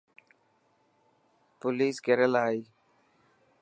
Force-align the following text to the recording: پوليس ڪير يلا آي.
پوليس 1.59 1.95
ڪير 2.05 2.19
يلا 2.25 2.41
آي. 2.49 2.59